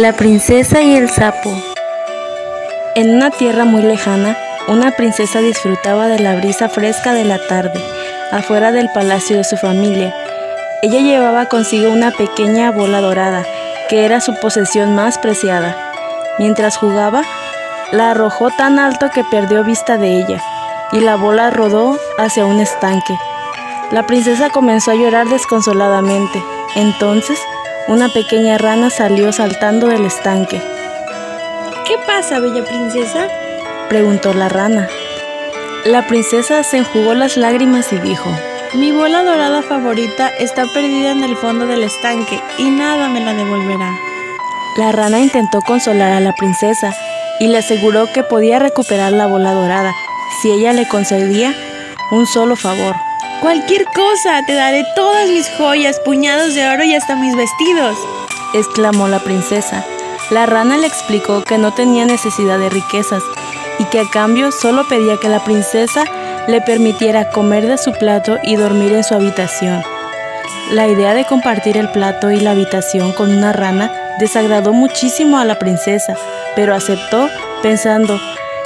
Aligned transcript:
La 0.00 0.14
princesa 0.14 0.80
y 0.80 0.96
el 0.96 1.10
sapo. 1.10 1.54
En 2.94 3.10
una 3.10 3.30
tierra 3.30 3.66
muy 3.66 3.82
lejana, 3.82 4.34
una 4.66 4.92
princesa 4.92 5.40
disfrutaba 5.40 6.06
de 6.06 6.18
la 6.18 6.36
brisa 6.36 6.70
fresca 6.70 7.12
de 7.12 7.24
la 7.24 7.38
tarde, 7.48 7.78
afuera 8.32 8.72
del 8.72 8.88
palacio 8.94 9.36
de 9.36 9.44
su 9.44 9.58
familia. 9.58 10.14
Ella 10.80 11.00
llevaba 11.00 11.50
consigo 11.50 11.90
una 11.90 12.12
pequeña 12.12 12.70
bola 12.70 13.02
dorada, 13.02 13.44
que 13.90 14.06
era 14.06 14.22
su 14.22 14.34
posesión 14.36 14.94
más 14.94 15.18
preciada. 15.18 15.76
Mientras 16.38 16.78
jugaba, 16.78 17.20
la 17.92 18.12
arrojó 18.12 18.48
tan 18.48 18.78
alto 18.78 19.10
que 19.10 19.22
perdió 19.22 19.64
vista 19.64 19.98
de 19.98 20.16
ella, 20.16 20.42
y 20.92 21.00
la 21.00 21.16
bola 21.16 21.50
rodó 21.50 21.98
hacia 22.16 22.46
un 22.46 22.58
estanque. 22.60 23.18
La 23.90 24.06
princesa 24.06 24.48
comenzó 24.48 24.92
a 24.92 24.94
llorar 24.94 25.28
desconsoladamente. 25.28 26.42
Entonces, 26.74 27.38
una 27.90 28.08
pequeña 28.08 28.56
rana 28.56 28.88
salió 28.88 29.32
saltando 29.32 29.88
del 29.88 30.06
estanque. 30.06 30.62
¿Qué 31.84 31.96
pasa, 32.06 32.38
bella 32.38 32.64
princesa? 32.64 33.26
preguntó 33.88 34.32
la 34.32 34.48
rana. 34.48 34.88
La 35.84 36.06
princesa 36.06 36.62
se 36.62 36.76
enjugó 36.78 37.14
las 37.14 37.36
lágrimas 37.36 37.92
y 37.92 37.98
dijo, 37.98 38.30
Mi 38.74 38.92
bola 38.92 39.24
dorada 39.24 39.62
favorita 39.62 40.28
está 40.28 40.66
perdida 40.66 41.10
en 41.10 41.24
el 41.24 41.36
fondo 41.36 41.66
del 41.66 41.82
estanque 41.82 42.40
y 42.58 42.70
nada 42.70 43.08
me 43.08 43.24
la 43.24 43.34
devolverá. 43.34 43.90
La 44.76 44.92
rana 44.92 45.18
intentó 45.18 45.60
consolar 45.60 46.12
a 46.12 46.20
la 46.20 46.32
princesa 46.32 46.94
y 47.40 47.48
le 47.48 47.58
aseguró 47.58 48.06
que 48.12 48.22
podía 48.22 48.60
recuperar 48.60 49.10
la 49.10 49.26
bola 49.26 49.52
dorada 49.52 49.92
si 50.40 50.52
ella 50.52 50.72
le 50.72 50.86
concedía 50.86 51.52
un 52.12 52.28
solo 52.28 52.54
favor. 52.54 53.09
Cualquier 53.40 53.84
cosa, 53.86 54.42
te 54.46 54.54
daré 54.54 54.84
todas 54.94 55.28
mis 55.28 55.48
joyas, 55.56 55.98
puñados 56.00 56.54
de 56.54 56.68
oro 56.68 56.84
y 56.84 56.94
hasta 56.94 57.16
mis 57.16 57.34
vestidos, 57.34 57.96
exclamó 58.54 59.08
la 59.08 59.18
princesa. 59.18 59.84
La 60.30 60.46
rana 60.46 60.76
le 60.76 60.86
explicó 60.86 61.42
que 61.42 61.58
no 61.58 61.72
tenía 61.72 62.04
necesidad 62.04 62.58
de 62.58 62.68
riquezas 62.68 63.22
y 63.78 63.84
que 63.84 64.00
a 64.00 64.10
cambio 64.10 64.52
solo 64.52 64.86
pedía 64.86 65.16
que 65.16 65.28
la 65.28 65.42
princesa 65.42 66.04
le 66.46 66.60
permitiera 66.60 67.30
comer 67.30 67.66
de 67.66 67.78
su 67.78 67.92
plato 67.92 68.38
y 68.42 68.56
dormir 68.56 68.92
en 68.92 69.04
su 69.04 69.14
habitación. 69.14 69.82
La 70.70 70.86
idea 70.86 71.14
de 71.14 71.24
compartir 71.24 71.76
el 71.76 71.90
plato 71.90 72.30
y 72.30 72.40
la 72.40 72.52
habitación 72.52 73.12
con 73.12 73.32
una 73.32 73.52
rana 73.52 73.90
desagradó 74.20 74.72
muchísimo 74.72 75.38
a 75.38 75.44
la 75.44 75.58
princesa, 75.58 76.14
pero 76.54 76.74
aceptó 76.74 77.28
pensando 77.62 78.20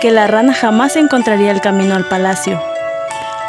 que 0.00 0.10
la 0.10 0.26
rana 0.26 0.52
jamás 0.52 0.96
encontraría 0.96 1.52
el 1.52 1.60
camino 1.60 1.94
al 1.94 2.04
palacio. 2.04 2.60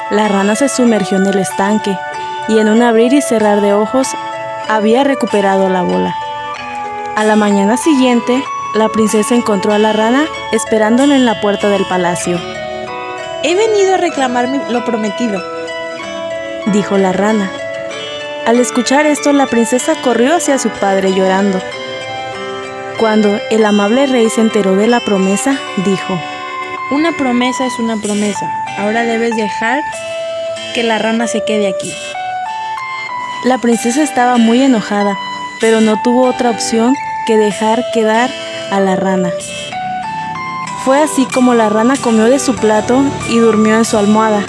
La 0.10 0.30
rana 0.30 0.56
se 0.56 0.70
sumergió 0.70 1.18
en 1.18 1.28
el 1.28 1.38
estanque 1.40 1.98
y 2.48 2.60
en 2.60 2.70
un 2.70 2.82
abrir 2.82 3.14
y 3.14 3.22
cerrar 3.22 3.60
de 3.60 3.74
ojos 3.74 4.08
había 4.70 5.04
recuperado 5.04 5.70
la 5.70 5.82
bola. 5.82 6.16
A 7.16 7.24
la 7.26 7.36
mañana 7.36 7.76
siguiente, 7.76 8.42
la 8.74 8.88
princesa 8.90 9.36
encontró 9.36 9.74
a 9.74 9.80
la 9.80 9.92
rana 9.92 10.26
esperándola 10.52 11.16
en 11.16 11.26
la 11.26 11.42
puerta 11.42 11.68
del 11.68 11.86
palacio. 11.86 12.40
He 13.44 13.56
venido 13.56 13.96
a 13.96 13.98
reclamar 13.98 14.48
lo 14.70 14.86
prometido, 14.86 15.42
dijo 16.68 16.98
la 16.98 17.12
rana. 17.12 17.52
Al 18.46 18.60
escuchar 18.60 19.06
esto, 19.06 19.34
la 19.34 19.48
princesa 19.48 19.94
corrió 20.02 20.34
hacia 20.36 20.58
su 20.58 20.70
padre 20.70 21.14
llorando. 21.14 21.60
Cuando 22.98 23.38
el 23.52 23.66
amable 23.66 24.08
rey 24.08 24.30
se 24.30 24.42
enteró 24.42 24.76
de 24.76 24.88
la 24.88 25.02
promesa, 25.02 25.60
dijo, 25.86 26.18
Una 26.90 27.12
promesa 27.12 27.66
es 27.66 27.80
una 27.80 27.98
promesa. 27.98 28.50
Ahora 28.78 29.04
debes 29.04 29.36
dejar 29.36 29.84
que 30.74 30.84
la 30.84 30.98
rana 30.98 31.28
se 31.28 31.44
quede 31.44 31.68
aquí. 31.68 31.94
La 33.44 33.58
princesa 33.58 34.02
estaba 34.02 34.38
muy 34.38 34.62
enojada, 34.62 35.18
pero 35.60 35.82
no 35.82 36.02
tuvo 36.02 36.26
otra 36.26 36.50
opción 36.50 36.96
que 37.26 37.36
dejar 37.36 37.84
quedar 37.94 38.30
a 38.72 38.80
la 38.80 38.96
rana. 38.96 39.32
Fue 40.86 40.98
así 40.98 41.26
como 41.26 41.54
la 41.56 41.68
rana 41.68 41.96
comió 42.02 42.24
de 42.24 42.40
su 42.40 42.56
plato 42.56 43.04
y 43.30 43.38
durmió 43.40 43.76
en 43.76 43.84
su 43.84 43.98
almohada. 43.98 44.46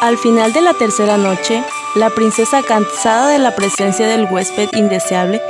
Al 0.00 0.16
final 0.16 0.52
de 0.52 0.60
la 0.60 0.74
tercera 0.74 1.16
noche, 1.16 1.64
la 1.96 2.10
princesa, 2.10 2.62
cansada 2.62 3.30
de 3.30 3.40
la 3.40 3.56
presencia 3.56 4.06
del 4.06 4.28
huésped 4.30 4.68
indeseable, 4.74 5.42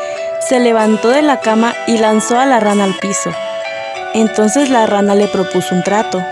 se 0.49 0.59
levantó 0.59 1.11
de 1.11 1.21
la 1.21 1.41
cama 1.41 1.75
y 1.87 1.99
lanzó 1.99 2.39
a 2.39 2.47
la 2.47 2.61
rana 2.61 2.85
al 2.85 2.95
piso. 2.95 3.31
Entonces 4.15 4.71
la 4.71 4.87
rana 4.87 5.15
le 5.15 5.29
propuso 5.29 5.75
un 5.75 5.83
trato. 5.83 6.23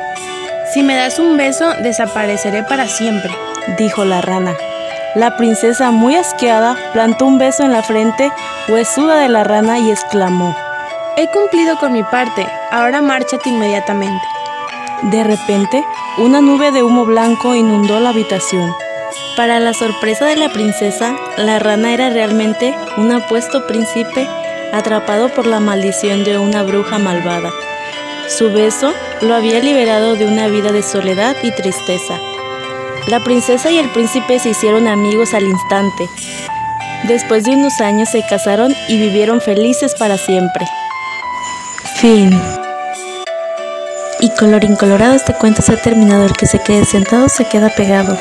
Si 0.72 0.82
me 0.82 0.96
das 0.96 1.18
un 1.18 1.36
beso, 1.36 1.72
desapareceré 1.82 2.62
para 2.62 2.88
siempre, 2.88 3.30
dijo 3.78 4.04
la 4.04 4.20
rana. 4.20 4.54
La 5.14 5.36
princesa, 5.36 5.90
muy 5.90 6.14
asqueada, 6.14 6.76
plantó 6.92 7.26
un 7.26 7.38
beso 7.38 7.62
en 7.62 7.72
la 7.72 7.82
frente 7.82 8.30
huesuda 8.68 9.16
de 9.16 9.28
la 9.28 9.44
rana 9.44 9.78
y 9.78 9.90
exclamó, 9.90 10.56
He 11.16 11.28
cumplido 11.28 11.78
con 11.78 11.92
mi 11.92 12.02
parte, 12.02 12.46
ahora 12.70 13.00
márchate 13.00 13.48
inmediatamente. 13.48 14.24
De 15.02 15.24
repente, 15.24 15.84
una 16.18 16.40
nube 16.40 16.72
de 16.72 16.82
humo 16.82 17.04
blanco 17.06 17.54
inundó 17.54 18.00
la 18.00 18.10
habitación. 18.10 18.74
Para 19.36 19.60
la 19.60 19.72
sorpresa 19.72 20.26
de 20.26 20.36
la 20.36 20.48
princesa, 20.48 21.14
la 21.36 21.58
rana 21.58 21.92
era 21.92 22.10
realmente 22.10 22.74
un 22.96 23.12
apuesto 23.12 23.66
príncipe 23.66 24.28
atrapado 24.72 25.28
por 25.28 25.46
la 25.46 25.60
maldición 25.60 26.24
de 26.24 26.38
una 26.38 26.62
bruja 26.62 26.98
malvada. 26.98 27.50
Su 28.28 28.52
beso 28.52 28.92
lo 29.20 29.34
había 29.34 29.60
liberado 29.60 30.16
de 30.16 30.26
una 30.26 30.48
vida 30.48 30.72
de 30.72 30.82
soledad 30.82 31.36
y 31.42 31.52
tristeza. 31.52 32.18
La 33.08 33.22
princesa 33.22 33.70
y 33.70 33.78
el 33.78 33.90
príncipe 33.92 34.38
se 34.38 34.50
hicieron 34.50 34.88
amigos 34.88 35.32
al 35.32 35.44
instante. 35.44 36.08
Después 37.04 37.44
de 37.44 37.52
unos 37.52 37.80
años 37.80 38.08
se 38.08 38.24
casaron 38.28 38.74
y 38.88 38.98
vivieron 38.98 39.40
felices 39.40 39.94
para 39.94 40.18
siempre. 40.18 40.66
Fin. 42.00 42.30
Y 44.20 44.30
colorín 44.30 44.74
colorado 44.74 45.14
este 45.14 45.34
cuento 45.34 45.62
se 45.62 45.72
ha 45.72 45.76
terminado. 45.76 46.24
El 46.26 46.32
que 46.32 46.46
se 46.46 46.58
quede 46.58 46.84
sentado 46.84 47.28
se 47.28 47.44
queda 47.44 47.70
pegado. 47.70 48.18